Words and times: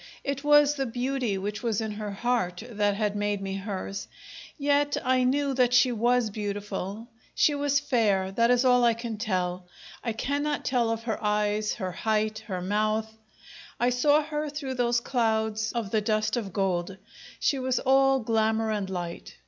It 0.23 0.43
was 0.43 0.73
the 0.73 0.87
beauty 0.87 1.37
which 1.37 1.61
was 1.61 1.79
in 1.79 1.91
her 1.91 2.09
heart 2.09 2.63
that 2.67 2.95
had 2.95 3.15
made 3.15 3.39
me 3.39 3.57
hers; 3.57 4.07
yet 4.57 4.97
I 5.05 5.23
knew 5.23 5.53
that 5.53 5.75
she 5.75 5.91
was 5.91 6.31
beautiful. 6.31 7.07
She 7.35 7.53
was 7.53 7.79
fair, 7.79 8.31
that 8.31 8.49
is 8.49 8.65
all 8.65 8.83
I 8.83 8.95
can 8.95 9.17
tell. 9.19 9.67
I 10.03 10.13
cannot 10.13 10.65
tell 10.65 10.89
of 10.89 11.03
her 11.03 11.23
eyes, 11.23 11.75
her 11.75 11.91
height, 11.91 12.39
her 12.47 12.61
mouth; 12.63 13.15
I 13.79 13.91
saw 13.91 14.23
her 14.23 14.49
through 14.49 14.73
those 14.73 15.01
clouds 15.01 15.71
of 15.73 15.91
the 15.91 16.01
dust 16.01 16.35
of 16.35 16.51
gold 16.51 16.97
she 17.39 17.59
was 17.59 17.77
all 17.77 18.21
glamour 18.21 18.71
and 18.71 18.89
light. 18.89 19.35